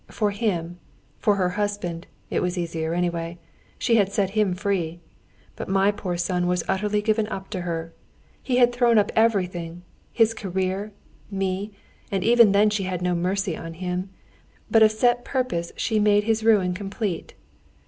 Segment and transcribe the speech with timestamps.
[0.07, 0.79] For him,
[1.19, 3.37] for her husband, it was easier, anyway.
[3.77, 4.99] She had set him free.
[5.55, 7.93] But my poor son was utterly given up to her.
[8.41, 10.91] He had thrown up everything, his career,
[11.29, 11.73] me,
[12.09, 14.09] and even then she had no mercy on him,
[14.71, 17.35] but of set purpose she made his ruin complete.